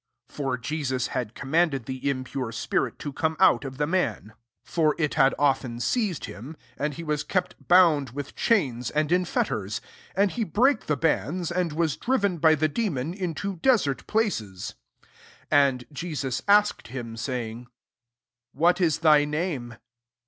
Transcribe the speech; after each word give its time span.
^ 0.31 0.35
29 0.35 0.35
(For 0.35 0.59
Jeaua 0.59 1.07
had 1.11 1.35
command 1.35 1.75
ed 1.75 1.85
the 1.85 2.09
impure 2.09 2.51
spirit 2.51 2.97
to 2.97 3.13
come 3.13 3.37
out 3.39 3.63
of 3.63 3.77
the 3.77 3.85
man. 3.85 4.33
For 4.63 4.95
it 4.97 5.13
had 5.13 5.35
often 5.37 5.73
122 5.73 5.75
LUKE 5.75 6.15
VI!1. 6.15 6.15
seized 6.15 6.25
him; 6.25 6.57
and 6.75 6.93
he 6.95 7.03
was 7.03 7.23
kept 7.23 7.67
bound 7.67 8.09
with 8.09 8.35
chains 8.35 8.89
and 8.89 9.11
in 9.11 9.25
fetters; 9.25 9.79
and 10.15 10.31
he 10.31 10.43
brake 10.43 10.87
the 10.87 10.97
bands, 10.97 11.51
and 11.51 11.71
was 11.73 11.97
driven 11.97 12.39
by 12.39 12.55
the 12.55 12.67
demon 12.67 13.13
into 13.13 13.57
desert 13.57 14.07
places.) 14.07 14.73
SO 15.03 15.07
And 15.51 15.85
Jesus 15.91 16.41
asked 16.47 16.87
him, 16.87 17.15
saying" 17.15 17.67
What 18.53 18.81
is 18.81 18.97
thy 19.05 19.23
name 19.23 19.75